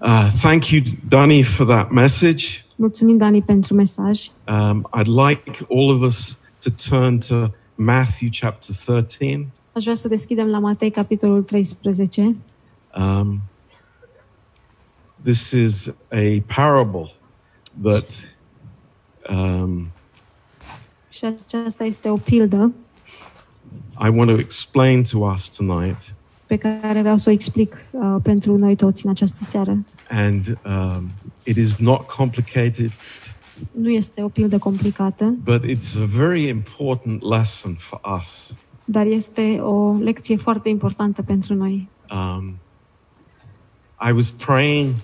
[0.00, 2.64] Uh, thank you, Danny, for that message.
[2.76, 4.30] Mulțumim, Dani, pentru mesaj.
[4.48, 9.52] Um, I'd like all of us to turn to Matthew chapter 13.
[9.72, 12.36] Aș vrea să deschidem la Matei, capitolul 13.
[12.96, 13.40] Um,
[15.22, 17.10] this is a parable
[17.82, 18.10] that
[19.30, 19.90] um,
[21.08, 22.72] Și aceasta este o pildă
[23.98, 26.14] I want to explain to us tonight.
[26.46, 29.84] Pe care vreau să o explic uh, pentru noi toți în această seară.
[30.10, 31.06] And um,
[31.44, 32.90] it is not complicated,
[33.70, 38.54] Nu este o pildă complicată, but it's a very important lesson for us.
[38.84, 41.88] dar este o lecție foarte importantă pentru noi.
[42.10, 42.54] Um,
[44.08, 44.94] I was praying,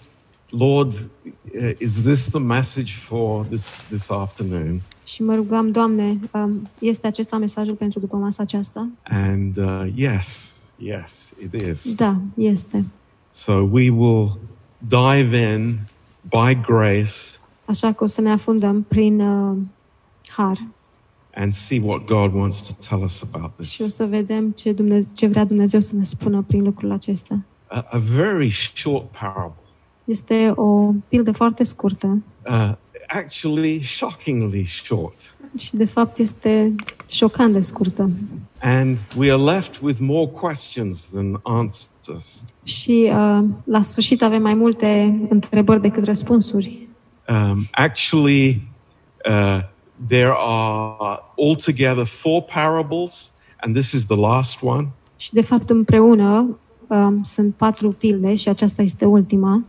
[0.51, 4.81] Lord, uh, is this the message for this, this afternoon?
[5.05, 8.89] Și mă rugam, Doamne, um, este acesta mesajul pentru după masa aceasta?
[9.03, 10.52] And uh, yes,
[10.83, 11.95] yes, it is.
[11.95, 12.85] Da, este.
[13.31, 14.39] So we will
[14.79, 15.79] dive in
[16.29, 17.13] by grace
[17.65, 19.57] Așa că o să ne afundăm prin uh,
[20.29, 20.59] har
[21.35, 23.97] and see what God wants to tell us about și o this.
[23.97, 27.39] să vedem ce, Dumnezeu, ce vrea Dumnezeu să ne spună prin lucrul acesta.
[27.67, 29.55] A, a very short parable,
[30.05, 32.73] Este o pildă foarte scurtă uh,
[33.07, 35.37] actually shockingly short.
[35.59, 36.75] Și de fapt este
[37.09, 38.11] șocant de scurtă.
[38.61, 42.43] And we are left with more questions than answers.
[42.65, 46.89] Și uh, la sfârșit avem mai multe întrebări decât răspunsuri.
[47.29, 48.69] Um, actually,
[49.29, 49.61] uh,
[50.09, 54.89] there are altogether four parables, and this is the last one.
[55.17, 59.65] Și de fapt împreună um, sunt patru pilde și aceasta este ultima.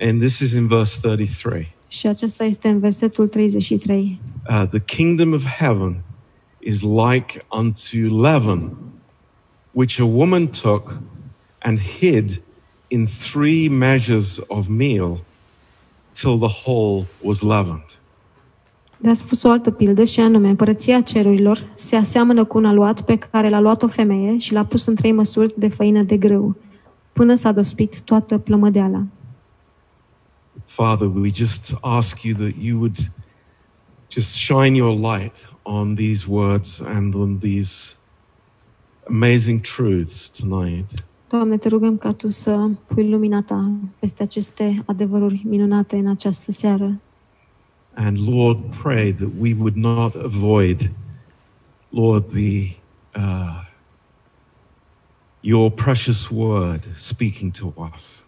[0.00, 1.74] And this is in verse 33.
[1.92, 4.20] Și aceasta este în versetul 33.
[4.48, 6.02] Uh, the kingdom of heaven
[6.58, 8.76] is like unto leaven,
[9.70, 11.00] which a woman took
[11.58, 12.42] and hid
[12.88, 15.24] in three measures of meal
[16.12, 17.98] till the whole was leavened.
[18.98, 23.16] Le-a spus o altă pildă și anume, împărăția cerurilor se aseamănă cu un aluat pe
[23.16, 26.56] care l-a luat o femeie și l-a pus în trei măsuri de făină de grâu,
[27.12, 29.02] până s-a dospit toată plămădeala.
[30.72, 32.96] Father, we just ask you that you would
[34.08, 37.94] just shine your light on these words and on these
[39.06, 40.86] amazing truths tonight.
[41.28, 46.52] Doamne, te rugăm ca Tu să pui lumina Ta peste aceste adevăruri minunate în această
[46.52, 47.00] seară.
[47.94, 50.90] And Lord, pray that we would not avoid,
[51.88, 52.76] Lord, the
[53.14, 53.64] uh,
[55.40, 58.22] your precious word speaking to us.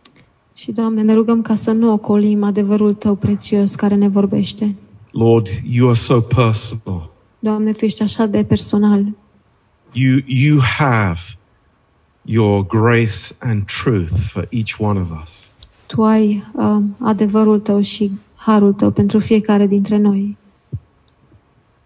[0.54, 4.74] Și, Doamne, ne rugăm ca să nu ocolim adevărul Tău prețios care ne vorbește.
[5.10, 7.10] Lord, you are so personal.
[7.38, 9.04] Doamne, Tu ești așa de personal.
[9.92, 11.20] You you have
[12.22, 15.48] your grace and truth for each one of us.
[15.86, 20.36] Tu ai uh, adevărul Tău și harul Tău pentru fiecare dintre noi.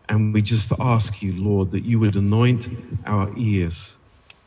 [0.07, 2.71] And we just ask you, Lord, that you would anoint
[3.11, 3.99] our ears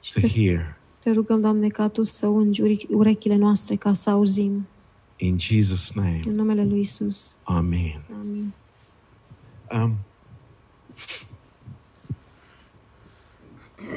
[0.01, 0.77] Și to te, hear.
[1.03, 4.67] Te rugăm, Doamne, ca Tu să ungi uri- urechile noastre ca să auzim.
[5.17, 7.35] In Jesus' name, În numele Lui Isus.
[7.43, 8.01] Amen.
[8.21, 8.51] Amin.
[9.73, 9.95] Um,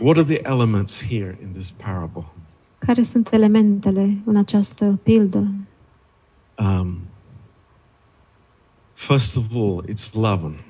[0.00, 2.24] what are the elements here in this parable?
[2.78, 5.46] Care sunt elementele în această pildă?
[6.58, 6.98] Um,
[8.92, 10.64] first of all, it's leaven.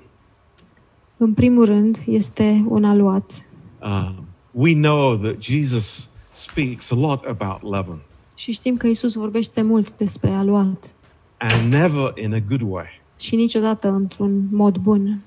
[1.16, 3.44] În primul rând, este un aluat.
[3.82, 4.10] Uh,
[4.50, 7.98] we know that Jesus speaks a lot about leaven,
[8.36, 10.92] Și știm că Isus vorbește mult despre aluat.
[11.38, 12.86] and never in a good way.
[13.20, 15.20] Și niciodată într-un mod bun.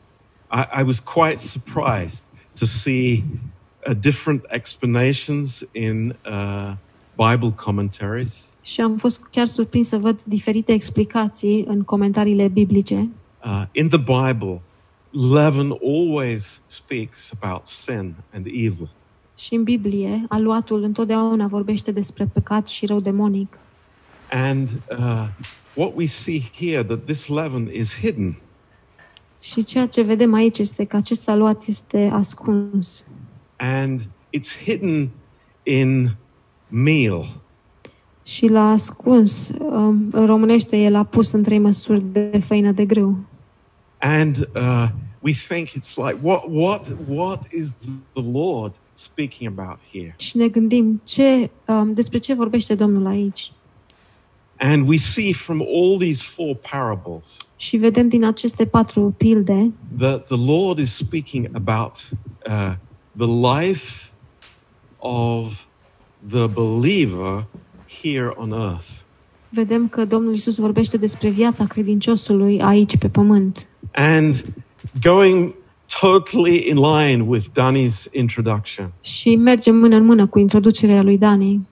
[0.51, 2.23] I, I was quite surprised
[2.59, 3.23] to see
[3.87, 6.73] uh, different explanations in uh,
[7.15, 8.49] Bible commentaries.
[8.61, 13.09] Și am fost chiar surprins să văd diferite explicații în comentariile biblice.
[13.45, 14.61] Uh, in the Bible,
[15.31, 18.89] leaven always speaks about sin and evil.
[19.37, 23.57] Și în Biblie, aluatul întotdeauna vorbește despre păcat și rău demonic.
[24.31, 25.27] And uh,
[25.73, 28.35] what we see here, that this leaven is hidden.
[29.39, 33.05] Și ceea ce vedem aici este că acest aluat este ascuns.
[33.57, 34.01] And
[34.37, 35.09] it's hidden
[35.63, 36.15] in
[36.67, 37.41] meal.
[38.23, 42.85] Și l-a ascuns, um, în românește el a pus în trei măsuri de făină de
[42.85, 43.17] grâu.
[43.97, 44.87] And uh,
[45.19, 47.73] we think it's like, what, what, what is
[48.13, 50.15] the Lord speaking about here?
[50.17, 53.51] Și ne gândim ce, um, despre ce vorbește Domnul aici.
[54.59, 60.25] And we see from all these four parables Și vedem din aceste patru pilde that
[60.25, 62.09] the Lord is speaking about
[62.47, 62.73] uh,
[63.17, 64.11] the life
[64.97, 65.65] of
[66.29, 67.45] the believer
[68.01, 68.87] here on earth.
[69.49, 73.67] Vedem că Domnul Isus vorbește despre viața credinciosului aici pe pământ.
[73.93, 74.45] And
[75.01, 75.53] going
[75.99, 81.67] totally in line with Danny's introduction, Și mergem mână în mână cu introducerea lui Dani.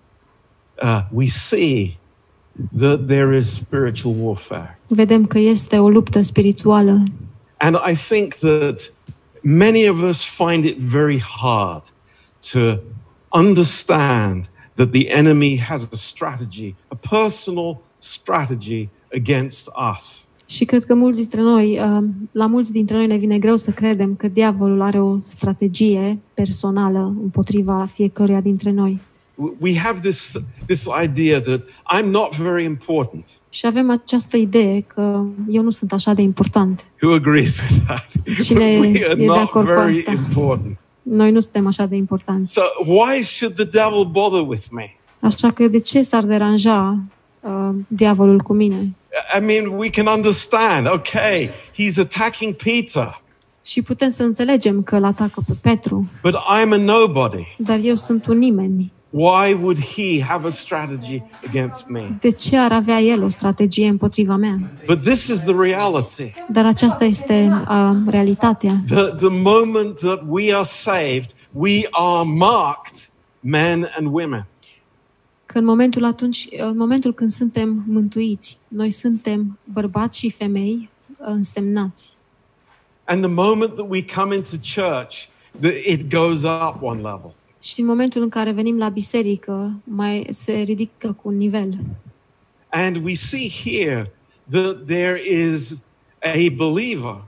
[0.84, 1.98] uh, we see
[2.78, 4.78] that there is spiritual warfare.
[4.88, 7.04] Vedem că este o luptă spirituală
[7.58, 8.94] And I think that
[9.42, 11.84] many of us find it very hard
[12.52, 12.80] to
[13.30, 20.25] understand that the enemy has a strategy, a personal strategy against us.
[20.56, 23.72] Și cred că mulți dintre noi, uh, la mulți dintre noi ne vine greu să
[23.72, 29.00] credem că diavolul are o strategie personală împotriva fiecăruia dintre noi.
[29.60, 30.32] We have this,
[30.66, 31.62] this idea that
[31.98, 33.28] I'm not very important.
[33.50, 36.92] Și avem această idee că eu nu sunt așa de important.
[37.02, 38.08] Who agrees with that?
[38.44, 40.12] Cine we e are de not acord cu very asta?
[40.12, 40.78] important.
[41.02, 42.52] Noi nu suntem așa de importanți.
[42.52, 44.96] So why should the devil bother with me?
[45.22, 47.00] Așa că de ce s-ar deranja
[47.40, 48.96] uh, diavolul cu mine?
[49.38, 50.88] I mean, we can understand.
[50.88, 53.22] Okay, he's attacking Peter,
[53.62, 57.56] Și putem să înțelegem că îl atacă pe Petru, but I'm a nobody.
[57.58, 58.94] dar eu sunt un nimeni.
[59.10, 62.18] Why would he have a strategy against me?
[62.20, 64.60] De ce ar avea el o strategie împotriva mea?
[64.86, 66.34] But this is the reality.
[66.52, 68.84] Dar aceasta este uh, realitatea.
[68.88, 73.10] The, the moment that we are saved, we are marked
[73.40, 74.46] men and women.
[75.56, 81.28] Că în momentul, atunci, în momentul când suntem mântuiți, noi suntem bărbați și femei uh,
[81.28, 82.14] însemnați.
[83.04, 85.28] And the moment that we come into church,
[85.86, 87.34] it goes up one level.
[87.62, 91.78] Și în momentul în care venim la biserică, mai se ridică cu un nivel.
[92.70, 94.12] And we see here
[94.50, 95.76] that there is
[96.20, 97.24] a believer,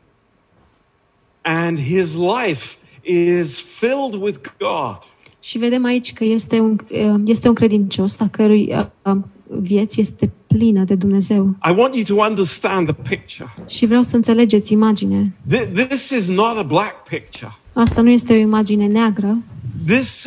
[1.42, 5.17] and his life is filled with God.
[5.48, 9.18] Și vedem aici că este un, uh, este un credincios a cărui uh, uh,
[9.62, 11.56] vieți este plină de Dumnezeu.
[11.70, 13.54] I want you to understand the picture.
[13.68, 15.26] Și vreau să înțelegeți imaginea.
[15.54, 17.58] Th- This is not a black picture.
[17.74, 19.38] Asta nu este o imagine neagră,
[19.86, 20.26] This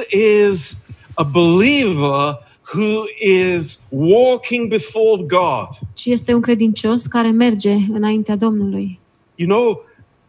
[0.48, 0.76] is
[1.14, 2.38] a believer
[2.74, 3.02] who
[3.54, 5.68] is walking before God.
[5.92, 8.98] ci este un credincios care merge înaintea Domnului.
[9.34, 9.84] You know,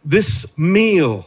[0.08, 1.26] this meal,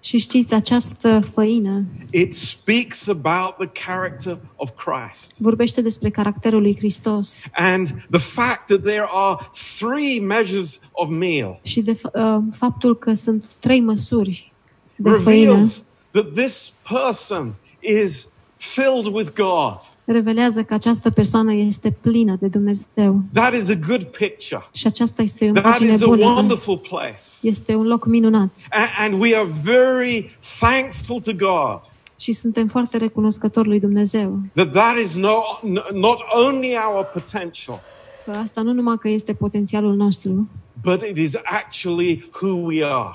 [0.00, 5.32] Și știți, această făină it speaks about the character of Christ.
[5.38, 11.60] vorbește despre caracterul lui Hristos And the fact that there are three measures of meal
[11.62, 14.52] și de fa- uh, faptul că sunt trei măsuri
[14.96, 19.78] de făină reveals that this person is filled with God.
[20.12, 23.20] Revelează că această persoană este plină de Dumnezeu.
[23.32, 24.68] That is a good picture.
[24.72, 26.24] Și aceasta este o That imagine is a bună.
[26.26, 27.20] wonderful place.
[27.42, 31.80] Este un loc minunat A- And we are very thankful to God
[32.18, 34.38] și suntem foarte recunoscători lui Dumnezeu.
[34.54, 37.80] that that is no, no, not only our potential,
[38.24, 40.48] Că asta nu numai că este potențialul nostru,
[40.82, 43.12] but it is actually who we are.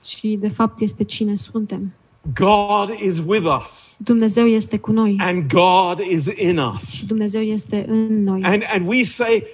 [0.00, 1.92] ci de fapt este cine suntem.
[2.34, 6.90] God is with us, Dumnezeu este cu noi and God is in us.
[6.90, 8.42] și Dumnezeu este în noi.
[8.42, 9.44] And, and we say,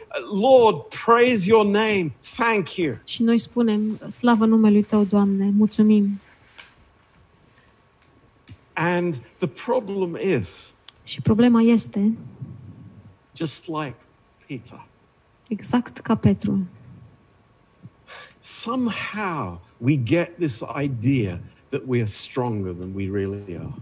[0.41, 2.13] Lord, praise your name.
[2.37, 2.97] Thank you.
[3.05, 6.21] Și noi spunem, slavă numelui Tău, Doamne, mulțumim.
[8.73, 10.73] And the problem is,
[11.05, 12.17] Și problema este,
[13.37, 13.97] just like
[14.47, 14.87] Peter,
[15.49, 16.59] exact ca Petru,
[18.41, 23.75] somehow we get this idea that we are stronger than we really are.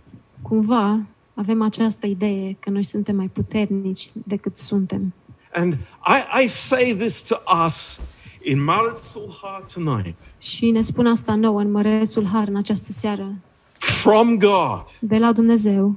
[0.42, 1.00] cumva
[1.34, 5.12] avem această idee că noi suntem mai puternici decât suntem.
[5.52, 5.72] And
[6.06, 8.00] I, I say this to us
[8.42, 13.34] in Maritsulha tonight Și ne spun asta nouă în Mărețul Har în această seară,
[13.78, 15.96] from God, de la Dumnezeu,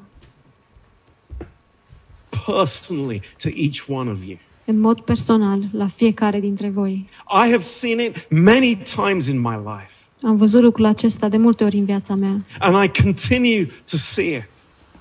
[2.46, 4.38] personally, to each one of you.
[4.66, 7.10] în mod personal, la fiecare dintre voi.
[7.46, 11.64] I have seen it many times in my life, Am văzut lucrul acesta de multe
[11.64, 14.50] ori în viața mea and I continue to see it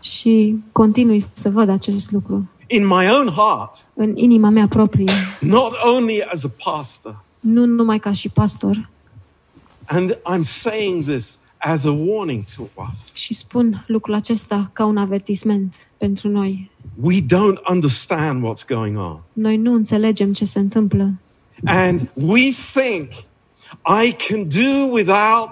[0.00, 5.72] și continui să văd acest lucru in my own heart, în inima mea proprie, not
[5.94, 7.24] only as a pastor.
[7.40, 8.88] nu numai ca și pastor,
[9.84, 13.10] And I'm saying this as a warning to us.
[13.12, 16.70] și spun lucrul acesta ca un avertisment pentru noi.
[17.00, 19.20] We don't understand what's going on.
[19.32, 21.12] Noi nu înțelegem ce se întâmplă
[21.64, 23.08] And we think
[24.04, 25.50] I can do without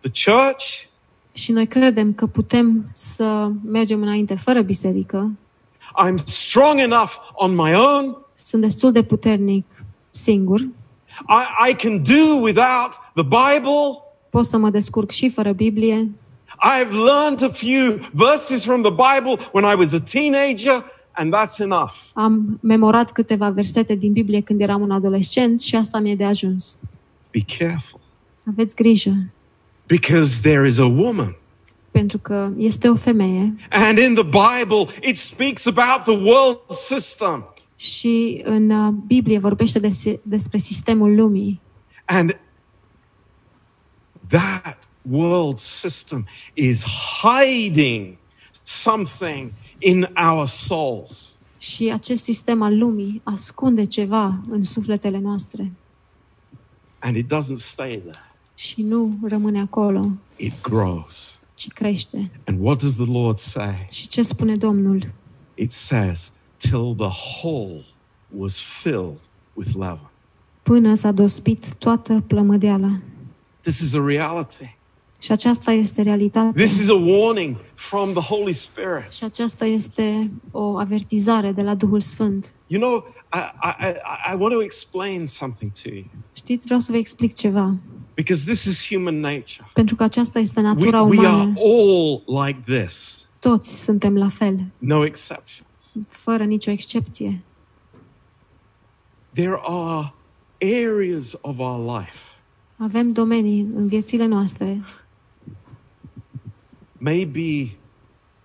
[0.00, 0.90] the church,
[1.34, 5.30] și noi credem că putem să mergem înainte fără biserică,
[6.06, 10.60] I'm strong enough on my own, sunt destul de puternic singur,
[11.28, 14.02] I, I can do without the Bible.
[14.30, 16.10] pot să mă descurc și fără Biblie.
[16.62, 21.58] I've learned a few verses from the Bible when I was a teenager, and that's
[21.58, 21.92] enough.
[22.12, 26.78] Am memorat câteva versete din Biblie când eram un adolescent și asta mi-e de ajuns.
[27.32, 28.00] Be careful.
[28.48, 29.14] Aveți grijă,
[29.86, 31.36] Because there is a woman.
[31.90, 37.54] pentru că este o femeie And in the Bible, it speaks about the world system.
[37.76, 41.60] și în uh, Biblie vorbește des- despre sistemul lumii.
[42.04, 42.38] And
[44.28, 44.78] that
[45.10, 46.84] world system is
[47.22, 48.16] hiding
[48.62, 51.38] something in our souls.
[51.58, 55.72] Și acest sistem al lumii ascunde ceva în sufletele noastre
[57.02, 61.38] And it doesn't stay there, și nu rămâne acolo, it grows.
[61.54, 62.30] ci crește.
[62.44, 63.86] And what does the Lord say?
[63.90, 65.10] Și ce spune Domnul?
[65.54, 67.84] It says, till the whole
[68.36, 69.20] was filled
[69.52, 70.10] with leaven.
[70.62, 72.96] Până s-a dospit toată plămădeala.
[73.60, 74.76] This is a reality.
[75.18, 76.64] Și aceasta este realitatea.
[76.64, 79.12] This is a warning from the Holy Spirit.
[79.12, 82.52] Și aceasta este o avertizare de la Duhul Sfânt.
[82.66, 86.98] You know, I, I, I, want to explain something to you Știți, vreau să vă
[86.98, 87.74] explic ceva.
[88.14, 89.64] because this is human nature.
[89.72, 94.60] Pentru că aceasta este We, natura we are all like this, Toți suntem la fel,
[94.78, 95.96] no exceptions.
[96.08, 97.42] fără nicio excepție.
[99.32, 100.12] There are
[100.86, 102.18] areas of our life,
[102.76, 104.82] Avem domenii în viețile noastre,
[106.98, 107.76] maybe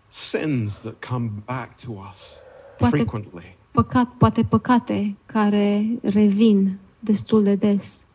[0.07, 2.41] sins that come back to us
[2.77, 3.55] Poate- frequently.
[3.83, 8.05] Păcat, poate păcate care revin destul de des,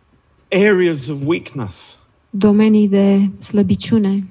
[0.50, 1.98] areas of weakness.
[2.30, 4.28] domenii de slăbiciune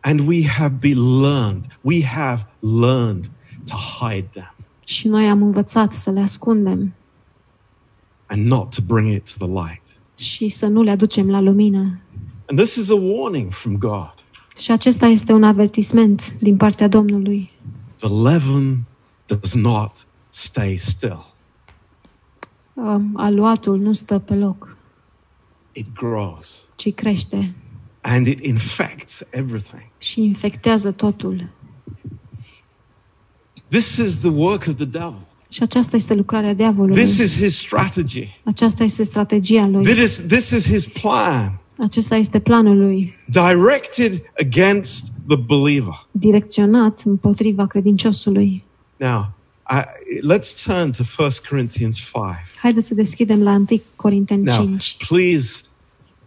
[0.00, 3.30] And we have been learned, we have learned
[3.64, 4.54] to hide them
[4.84, 6.92] și noi am învățat să le ascundem
[8.26, 9.82] and not to bring it to the light.
[10.18, 11.98] și să nu le aducem la lumină.
[12.46, 14.14] And this is a warning from God.
[14.58, 17.50] Și acesta este un avertisment din partea Domnului.
[17.96, 18.78] The leaven
[19.26, 20.06] does not
[20.38, 21.26] stay still,
[22.74, 24.76] Um, Aluatul nu stă pe loc,
[25.72, 27.54] it grows ci crește
[28.00, 29.86] and it infects everything.
[29.98, 31.48] și infectează totul.
[33.68, 35.26] This is the work of the devil.
[35.48, 37.02] Și aceasta este lucrarea diavolului.
[37.02, 38.40] This is his strategy.
[38.44, 39.84] Aceasta este strategia lui.
[39.84, 46.06] This is, this is his plan, Acesta este planul lui, directed against the believer.
[46.10, 48.64] direcționat împotriva credinciosului.
[48.96, 49.30] Now,
[49.70, 49.84] I,
[50.22, 52.12] let's turn to 1 Corinthians 5.
[52.62, 54.96] Haideți să deschidem la 1 Corinteni Now, 5.
[55.08, 55.62] please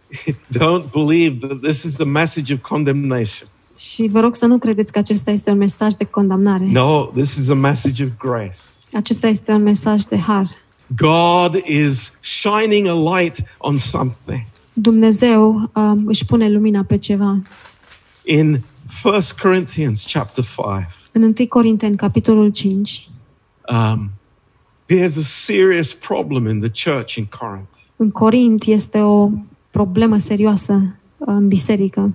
[0.58, 3.48] don't believe that this is the message of condemnation.
[3.76, 6.64] Și vă rog să nu credeți că acesta este un mesaj de condamnare.
[6.64, 8.58] No, this is a message of grace.
[8.92, 10.48] Acesta este un mesaj de har.
[10.96, 14.42] God is shining a light on something.
[14.72, 17.42] Dumnezeu um, își pune lumina pe ceva.
[18.24, 18.60] In
[19.04, 23.08] 1 Corinthians chapter 5, În 1 Corinteni, capitolul 5,
[23.72, 24.10] um,
[24.86, 27.70] there's a serious problem in the church in Corinth.
[27.96, 29.30] în Corint este o
[29.70, 32.14] problemă serioasă uh, în biserică.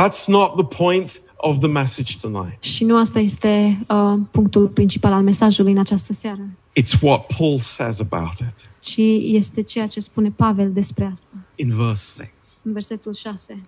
[0.00, 2.62] That's not the point of the message tonight.
[2.62, 6.48] Și nu asta este uh, punctul principal al mesajului în această seară,
[6.80, 11.36] It's what Paul says about it ci este ceea ce spune Pavel despre asta.
[11.54, 12.30] in verse 6.
[12.62, 13.62] În versetul 6.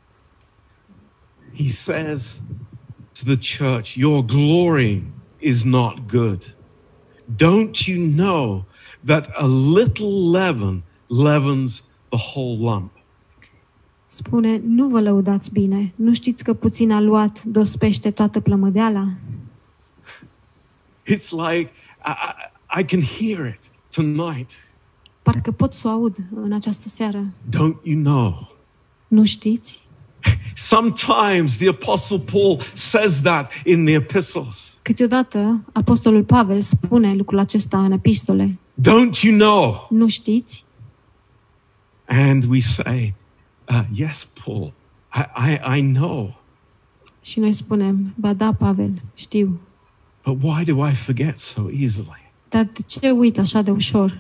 [1.57, 2.41] He says
[3.13, 5.03] to the church, Your glory
[5.39, 6.56] is not good.
[7.35, 8.65] Don't you know
[9.05, 12.91] that a little leaven leavens the whole lump?
[14.07, 19.09] Spune, nu vă lăudați bine, nu știți că puțin aluat dospește toată plămădeala?
[21.13, 21.71] It's like
[22.05, 22.13] I,
[22.77, 23.61] I, I can hear it
[23.95, 24.51] tonight.
[25.23, 27.27] Parcă pot să o aud în această seară.
[27.49, 28.57] Don't you know?
[29.09, 29.86] Nu știți?
[30.55, 34.79] Sometimes the Apostle Paul says that in the epistles.
[34.83, 38.59] Câteodată Apostolul Pavel spune lucrul acesta în epistole.
[38.81, 39.87] Don't you know?
[39.91, 40.65] Nu știți?
[42.07, 43.15] And we say,
[43.69, 44.73] uh, Yes, Paul,
[45.15, 46.41] I, I, I know.
[47.23, 49.61] Și noi spunem, ba da, Pavel, știu.
[50.25, 52.31] But why do I forget so easily?
[52.49, 54.19] Dar de ce uit așa de ușor?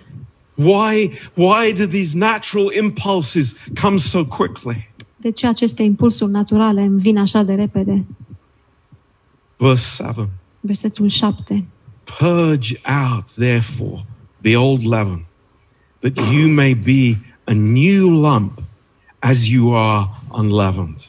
[0.55, 4.95] Why, why do these natural impulses come so quickly?
[5.27, 8.05] De ce aceste impulsuri naturale îmi vin așa de repede?
[9.57, 10.29] Verse 7
[10.61, 11.65] Versetul 7.
[12.19, 12.81] Purge
[13.13, 14.05] out, therefore,
[14.41, 15.25] the old leaven,
[15.99, 18.63] that you may be a new lump
[19.19, 21.05] as you are unleavened.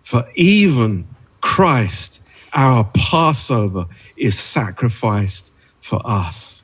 [0.00, 1.04] For even
[1.38, 2.20] Christ,
[2.56, 5.46] our Passover, is sacrificed
[5.80, 6.62] for us.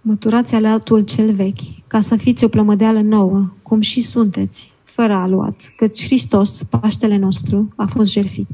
[0.00, 5.72] Măturați aleatul cel vechi, ca să fiți o plămădeală nouă, cum și sunteți, fără aluat,
[5.76, 8.48] căci Hristos, Paștele nostru, a fost jertfit.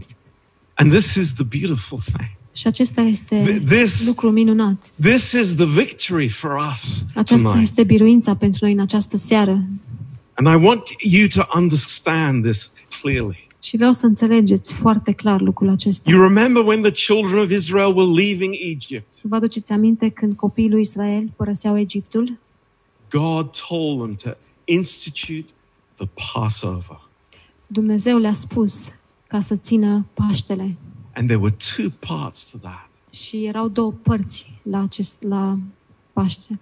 [0.75, 2.31] And this is the beautiful thing.
[2.53, 4.91] Și acesta este Th- this- lucru minunat.
[5.03, 7.69] This is the victory for us Aceasta tonight.
[7.69, 9.65] este biruința pentru noi în această seară.
[10.35, 12.71] And I want you to understand this
[13.01, 13.47] clearly.
[13.63, 16.11] Și vreau să înțelegeți foarte clar lucrul acesta.
[16.11, 19.15] You remember when the children of Israel were leaving Egypt?
[19.23, 22.39] Vă aduceți aminte când copiii lui Israel părăseau Egiptul?
[23.11, 24.31] God told them to
[24.65, 25.47] institute
[26.01, 27.01] the Passover.
[27.67, 28.93] Dumnezeu le-a spus
[29.27, 30.77] ca să țină Paștele.
[31.15, 32.89] And there were two parts to that.
[33.11, 35.59] Și erau două părți la, acest, la
[36.13, 36.59] Paște.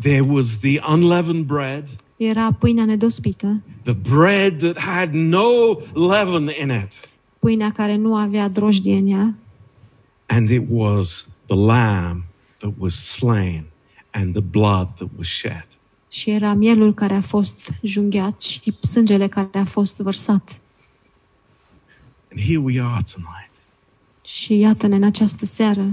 [0.00, 5.48] There was the unleavened bread, Era pâinea nedospită, the bread that had no
[5.94, 9.34] leaven in it, pâinea care nu avea drojdie în ea,
[10.26, 12.22] and it was the lamb
[12.58, 13.64] that was slain
[14.10, 15.66] and the blood that was shed.
[16.08, 20.60] Și era mielul care a fost junghiat și sângele care a fost vărsat.
[22.30, 23.50] And here we are tonight.
[24.24, 25.90] Și iată-ne în această seară,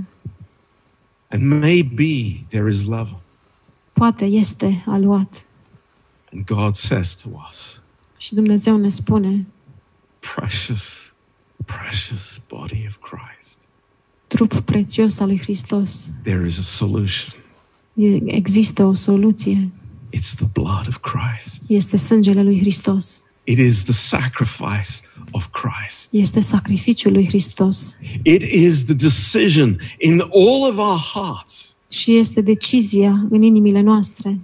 [1.30, 3.16] And maybe there is leaven.
[3.94, 5.46] poate este aluat.
[6.34, 7.82] And God says to us,
[8.18, 9.46] Și Dumnezeu ne spune,
[10.36, 11.14] precious,
[11.66, 13.58] precious body of Christ,
[14.28, 17.40] trup prețios al lui Hristos, there is a solution.
[17.94, 19.70] E- există o soluție,
[20.16, 21.64] It's the blood of Christ.
[21.68, 24.90] este sângele lui Hristos, It is the sacrifice
[25.32, 26.08] of Christ.
[26.14, 32.42] este sacrificiul lui Hristos It is the decision in all of our hearts și este
[32.42, 34.40] decizia în inimile noastre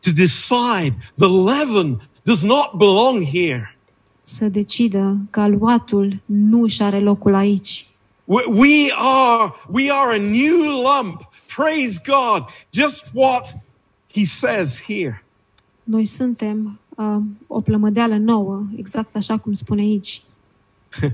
[0.00, 3.76] to decide the leaven does not belong here.
[4.22, 7.86] să decidă că aluatul nu își are locul aici.
[8.24, 11.30] We- We are, we are a new lump.
[11.56, 12.44] Praise God.
[12.72, 13.54] Just what
[14.16, 15.22] he says here.
[15.84, 20.22] Noi suntem uh, o plămădeală nouă, exact așa cum spune aici.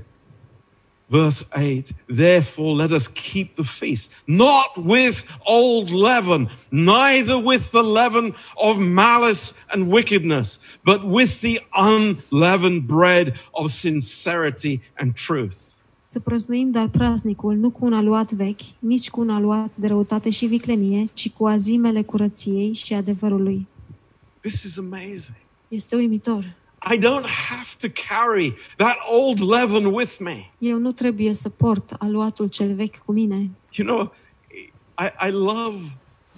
[1.07, 7.83] Verse 8 Therefore, let us keep the feast, not with old leaven, neither with the
[7.83, 15.72] leaven of malice and wickedness, but with the unleavened bread of sincerity and truth.
[16.13, 20.31] Să prăznuim dar praznicul nu cu un aluat vechi, nici cu un aluat de răutate
[20.31, 23.67] și viclenie, ci cu azimele curăției și adevărului.
[24.41, 25.37] This is amazing.
[25.69, 26.55] Este uimitor.
[26.95, 30.51] I don't have to carry that old leaven with me.
[30.59, 33.51] Eu nu trebuie să port aluatul cel vechi cu mine.
[33.71, 34.13] You know,
[34.99, 35.79] I, I love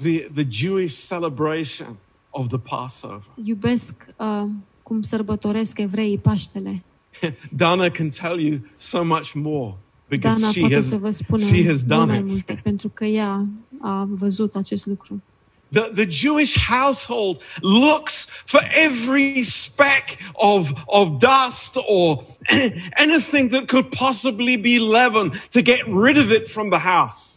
[0.02, 1.96] the, the Jewish celebration
[2.30, 3.22] of the Passover.
[3.44, 4.44] Iubesc uh,
[4.82, 6.82] cum sărbătoresc evreii Paștele.
[7.57, 9.74] Dana can tell you so much more
[10.09, 12.29] because Dana she poate has, să vă spună she has done mai it.
[12.29, 13.46] multe, pentru că ea
[13.81, 15.22] a văzut acest lucru.
[15.74, 22.24] The, the Jewish household looks for every speck of, of dust or
[22.96, 27.35] anything that could possibly be leaven to get rid of it from the house.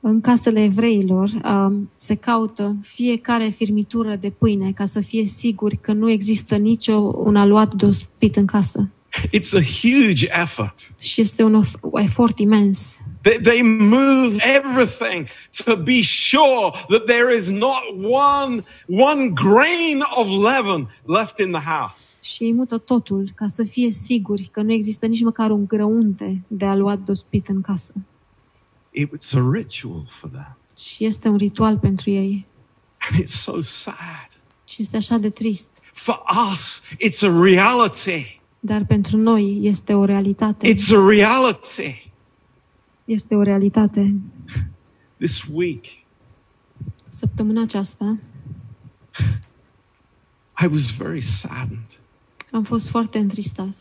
[0.00, 5.92] În casele evreilor um, se caută fiecare firmitură de pâine ca să fie siguri că
[5.92, 8.88] nu există nicio un aluat dospit în casă.
[9.26, 10.92] It's a huge effort.
[11.00, 12.96] Și este un of- efort imens.
[13.22, 15.26] They, they move everything
[15.64, 21.62] to be sure that there is not one, one grain of leaven left in the
[21.70, 22.00] house.
[22.22, 26.42] Și ei mută totul ca să fie siguri că nu există nici măcar un grăunte
[26.46, 27.92] de aluat dospit în casă.
[28.98, 30.56] It's a ritual for them.
[30.78, 32.46] Și este un ritual pentru ei.
[33.10, 34.28] And it's so sad.
[34.68, 35.68] Și este așa de trist.
[35.92, 38.39] For us, it's a reality.
[38.60, 40.74] Dar pentru noi este o realitate.
[40.74, 42.10] It's a reality.
[43.04, 44.14] Este o realitate.
[45.16, 45.84] This week,
[47.08, 48.18] Săptămâna aceasta
[50.62, 51.98] I was very saddened
[52.52, 53.74] am fost foarte întristat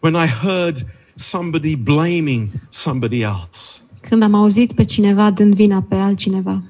[0.00, 3.80] when I heard somebody blaming somebody else.
[4.00, 6.62] când am auzit pe cineva dând vina pe altcineva.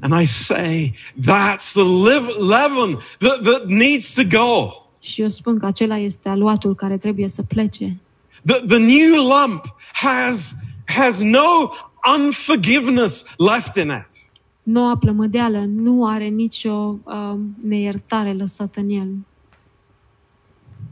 [0.00, 4.85] And I say, that's the liv- leaven that, that needs to go.
[5.06, 7.96] Și eu spun că acela este aluatul care trebuie să plece.
[8.44, 11.70] The, the new lump has, has no
[12.16, 14.30] unforgiveness left in it.
[14.62, 19.08] Noua plămădeală nu are nicio um, neiertare lăsată în el.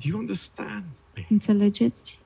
[0.03, 1.27] Do you understand me?
[1.29, 2.19] Înțelegeți?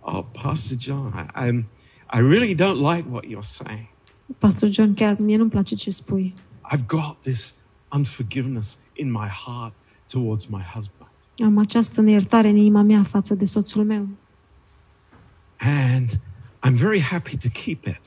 [0.00, 1.64] Oh, Pastor John, I, I'm,
[2.12, 3.88] I really don't like what you're saying.
[4.38, 6.34] Pastor John, chiar mie nu-mi place ce spui.
[6.72, 7.54] I've got this
[7.92, 9.72] unforgiveness in my heart
[10.10, 11.10] towards my husband.
[11.44, 14.08] Am această neiertare în inima mea față de soțul meu.
[15.58, 16.10] And
[16.66, 18.00] I'm very happy to keep it.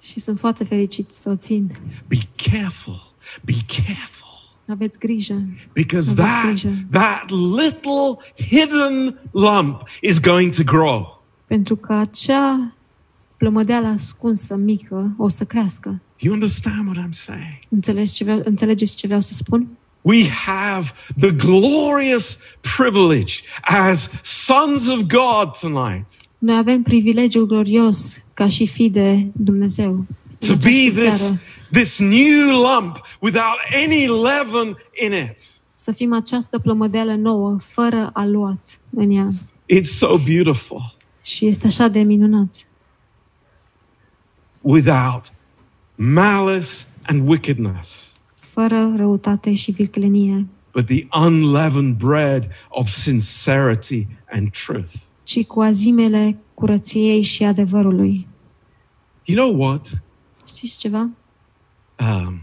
[0.00, 1.76] Și sunt foarte fericit să o țin.
[2.08, 3.12] Be careful.
[3.44, 4.22] Be careful.
[4.68, 5.42] Aveți grijă,
[5.72, 6.84] Because Aveți that, grijă.
[6.90, 8.16] that little
[8.48, 11.22] hidden lump is going to grow.
[11.46, 12.74] pentru că acea
[13.36, 15.88] plămădeala ascunsă, mică, o să crească.
[15.88, 17.58] Do you understand what I'm saying?
[17.68, 19.68] Înțelegeți ce vreau, înțelegeți ce vreau să spun?
[20.04, 22.38] We have the glorious
[22.76, 26.04] privilege as sons of God tonight
[26.38, 30.06] Noi avem privilegiul glorios ca și fi de Dumnezeu.
[30.46, 31.32] to be this,
[31.72, 35.38] this new lump without any leaven in it.
[35.74, 39.28] să fim această plămădeală nouă, fără aluat în ea.
[39.74, 40.94] It's so beautiful.
[41.22, 42.66] Și este așa de minunat.
[44.60, 45.32] Without
[45.94, 46.68] malice
[47.06, 48.12] and wickedness,
[48.54, 54.92] Fără răutate și viclenie, but the unleavened bread of sincerity and truth.
[55.22, 58.26] ci cu azimele curăției și adevărului.
[59.24, 60.02] You know what?
[60.46, 61.08] Știți ceva?
[62.00, 62.42] Um,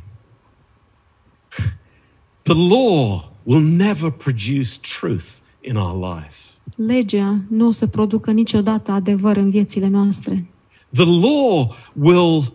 [2.41, 5.26] the law will never produce truth
[5.62, 6.60] in our lives.
[6.76, 10.45] Legea nu o să producă niciodată adevăr în viețile noastre.
[10.93, 12.54] The law will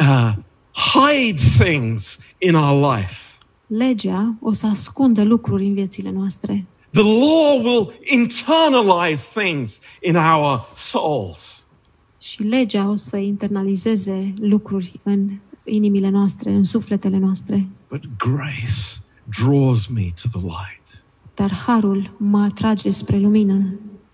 [0.00, 0.32] uh,
[0.72, 3.16] hide things in our life.
[3.66, 6.64] Legea o să ascundă lucruri în viețile noastre.
[6.90, 11.66] The law will internalize things in our souls.
[12.18, 15.30] Și legea o să internalizeze lucruri în
[15.64, 17.68] inimile noastre, în sufletele noastre.
[17.88, 19.02] But grace
[19.40, 21.04] draws me to the light.
[21.34, 23.64] Dar harul mă atrage spre lumină.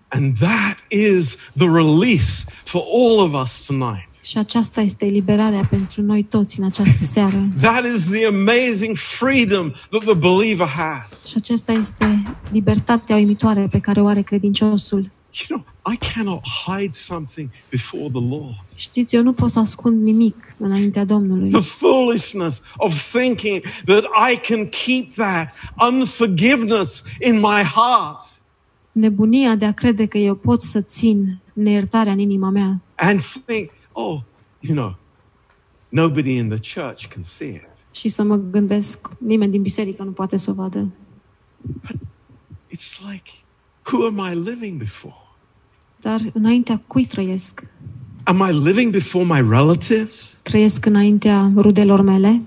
[0.07, 4.08] And that is the release for all of us tonight.
[4.29, 7.47] Și aceasta este eliberarea pentru noi toți în această seară.
[7.61, 11.25] That is the amazing freedom that the believer has.
[11.25, 15.09] Și aceasta este libertatea uimitoare pe care o are credinciosul.
[15.49, 18.63] You know, I cannot hide something before the Lord.
[18.75, 21.49] Știți, eu nu pot să ascund nimic înaintea Domnului.
[21.49, 25.53] The foolishness of thinking that I can keep that
[25.89, 28.41] unforgiveness in my heart
[28.91, 33.69] Nebunia de a crede că eu pot să țin neiertarea în inima mea and think,
[33.91, 34.19] oh,
[34.59, 34.95] you know,
[35.89, 37.67] nobody in the church can see it.
[37.91, 40.87] și să mă gândesc, nimeni din biserică nu poate să o vadă.
[42.71, 43.31] It's like,
[43.91, 45.15] who am I living before?
[46.01, 47.63] Dar înaintea cui trăiesc?
[48.23, 52.41] Am I living before my relatives Trăiesc înaintea rudelor mele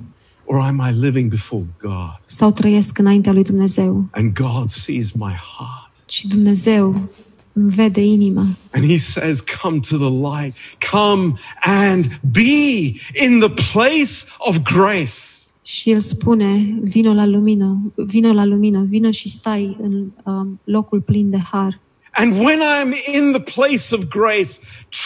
[0.44, 2.20] or am I living before God?
[2.24, 4.05] sau trăiesc înaintea lui Dumnezeu?
[4.11, 5.90] And God sees my heart.
[6.07, 7.09] Și Dumnezeu îmi
[7.53, 10.55] vede inima And he says, Come to the light,
[10.91, 11.35] come
[11.65, 15.41] and be in the place of grace.
[15.62, 21.01] și El spune, vino la lumină, vino la lumină, vino și stai în um, locul
[21.01, 21.81] plin de har.
[22.12, 24.51] And when I'm in the place of grace,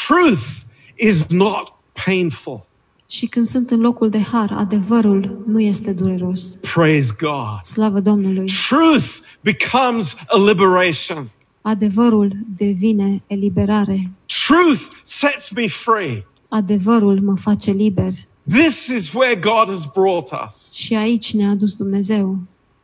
[0.06, 0.46] truth
[0.94, 1.72] is not
[2.04, 2.66] painful.
[3.08, 6.58] Și când sunt în locul de har, adevărul nu este dureros.
[6.74, 7.62] Praise God.
[7.62, 8.46] Slavă Domnului!
[8.68, 11.30] Truth becomes a liberation.
[11.68, 14.10] Adevărul devine eliberare.
[14.46, 16.26] Truth sets me free.
[16.48, 18.12] Adevărul mă face liber.
[18.48, 20.72] This is where God has brought us.
[20.72, 22.38] Și aici ne-a dus Dumnezeu.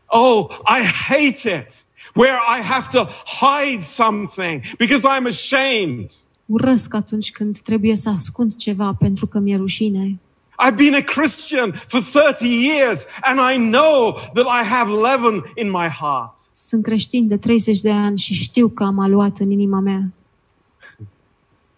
[0.07, 6.11] Oh, I hate it where I have to hide something because I'm ashamed.
[6.47, 10.19] Urăsc atunci când trebuie să ascund ceva pentru că mi-e rușine.
[10.59, 15.71] I've been a Christian for 30 years and I know that I have leaven in
[15.71, 16.39] my heart.
[16.53, 20.13] Sunt creștin de 30 de ani și știu că am aluat în inima mea.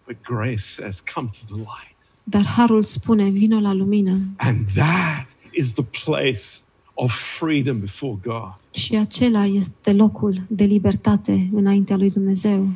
[0.07, 1.95] But grace says, Come to the light.
[2.23, 4.19] Dar harul spune, vino la lumină.
[4.37, 6.43] And that is the place
[6.93, 8.55] of freedom before God.
[8.71, 12.67] Și acela este locul de libertate înaintea lui Dumnezeu.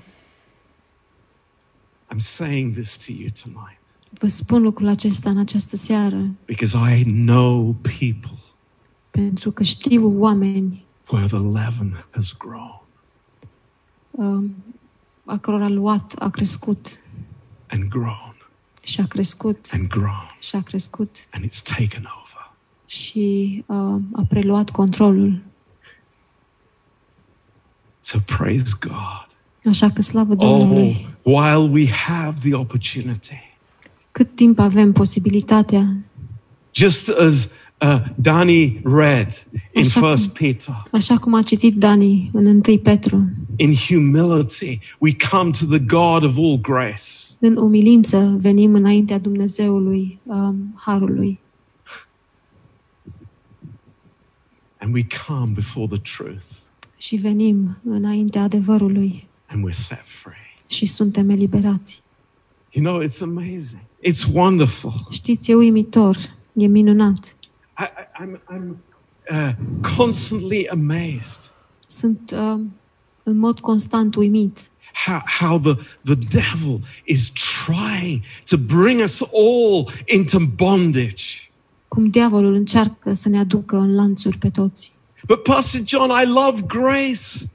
[2.13, 3.78] I'm saying this to you tonight
[4.09, 8.37] Vă spun lucrul acesta în această seară, because I know people
[9.11, 12.81] pentru că știu oameni where the leaven has grown
[14.11, 14.55] um,
[15.25, 16.99] a căror aluat a crescut
[17.69, 18.35] and grown
[18.83, 22.51] și a crescut and grown și a crescut and it's taken over.
[22.85, 25.39] și uh, a preluat controlul.
[27.99, 29.27] So praise God.
[29.65, 31.07] Așa că slavă Oh, Domnului!
[31.23, 33.48] while we have the opportunity,
[34.19, 35.95] Cât timp avem posibilitatea,
[36.73, 37.49] just as
[37.81, 42.61] uh, Danny read in Așa cum- First Peter, așa cum a citit Dani în 1
[42.83, 47.03] Petru, in humility, we come to the God of all grace.
[47.39, 51.39] în umilință venim înaintea Dumnezeului um, Harului
[54.79, 56.43] And we come before the truth
[56.97, 60.53] și venim înaintea adevărului and we're set free.
[60.67, 62.01] și suntem eliberați.
[62.71, 63.81] You know, it's amazing.
[64.01, 64.93] It's wonderful.
[65.09, 66.17] Știți, e uimitor,
[66.53, 67.35] e minunat.
[67.79, 68.77] I, I, I'm, I'm
[69.31, 69.51] uh,
[69.97, 71.51] constantly amazed
[71.85, 72.73] Sunt um,
[73.23, 74.69] în mod constant uimit
[75.05, 81.49] how, how the, the devil is trying to bring us all into bondage.
[81.87, 84.93] Cum diavolul încearcă să ne aducă în lanțuri pe toți.
[85.27, 87.49] But Pastor John, I love grace.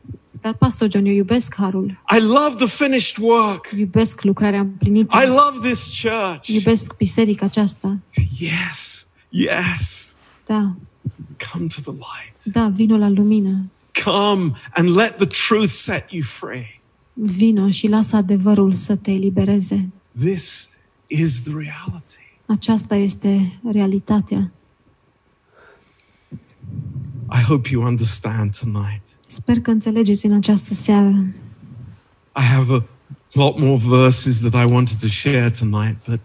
[0.44, 3.70] Dar, Pastor John, eu iubesc harul, I love the finished work.
[3.78, 6.46] iubesc lucrarea împlinită, I love this church.
[6.48, 7.98] iubesc biserica aceasta.
[8.38, 10.14] Yes, yes.
[10.46, 10.74] Da,
[11.52, 12.44] Come to the light.
[12.54, 13.70] da, vino la lumină,
[14.04, 16.80] Come and let the truth set you free.
[17.12, 19.88] vino și lasă adevărul să te elibereze.
[20.18, 20.68] This
[21.06, 22.22] is the reality.
[22.46, 24.50] Aceasta este realitatea.
[27.32, 29.02] I hope you understand tonight.
[29.34, 31.24] Sper că înțelegeți în această seară.
[32.36, 32.82] I have a
[33.32, 36.20] lot more verses that I wanted to share tonight, but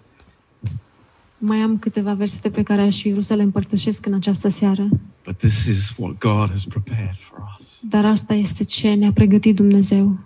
[1.38, 4.88] Mai am câteva versete pe care aș fi vrut să le împărtășesc în această seară,
[5.26, 9.56] but this is what God has prepared for us dar asta este ce ne-a pregătit
[9.56, 10.18] Dumnezeu.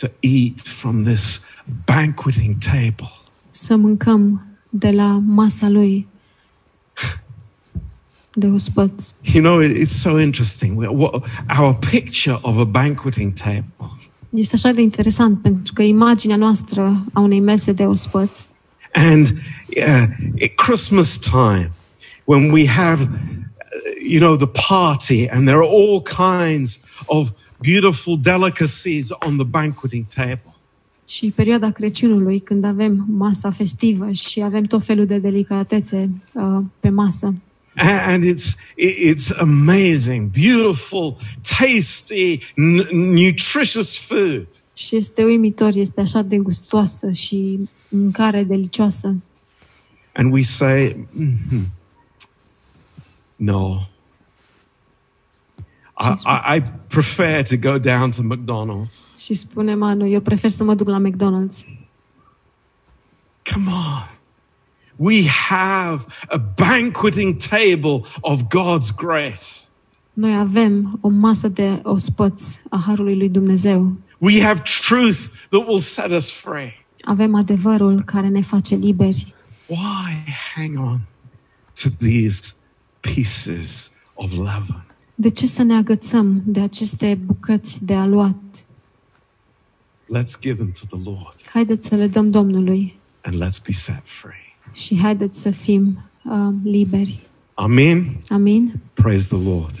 [0.00, 1.40] to eat from this
[1.84, 3.10] banqueting table.
[3.50, 6.06] Să mâncăm de la masa Lui
[8.40, 9.14] de ospăți.
[9.34, 10.78] You know, it- it's so interesting.
[10.78, 11.22] We- what-
[11.58, 13.64] Our picture of a banqueting table
[14.30, 18.48] Este așa de interesant pentru că imaginea noastră a unei mese de ospăți
[18.92, 20.02] And uh,
[20.42, 21.70] at Christmas time,
[22.24, 27.28] when we have, uh, you know, the party, and there are all kinds of
[27.62, 30.54] beautiful delicacies on the banqueting table.
[31.08, 36.88] și perioada Crăciunului, când avem masa festivă și avem tot felul de delicatețe uh, pe
[36.88, 37.34] masă.
[37.80, 41.16] A- And it's it- it's amazing, beautiful,
[41.58, 44.46] tasty, n- nutritious food.
[44.74, 49.14] Și este uimitor, este așa de gustoasă și mâncare delicioasă.
[50.14, 51.68] And we say, "Mhm,
[53.36, 53.78] no.
[55.98, 58.92] I, Și, I prefer to go down to McDonald's.
[59.18, 61.66] Și spunem, a, nu, eu prefer să mă duc la McDonald's.
[63.52, 64.19] Come on.
[65.00, 69.66] We have a banqueting table of God's grace.
[70.12, 73.96] Noi avem o masă de ospăți a Harului lui Dumnezeu.
[74.18, 76.84] We have truth that will set us free.
[77.02, 79.34] Avem adevărul care ne face liberi.
[79.66, 81.00] Why hang on
[81.82, 82.54] to these
[83.00, 84.84] pieces of leaven?
[85.14, 88.64] De ce să ne agățăm de aceste bucăți de aluat?
[90.16, 94.02] Let's give them to the Lord Haideți să le dăm Domnului and let's be set
[94.04, 94.49] free.
[94.72, 97.20] Și haideți să fim uh, liberi.
[97.54, 98.16] Amen.
[98.28, 98.72] Amin?
[98.94, 99.74] Praise the Lord.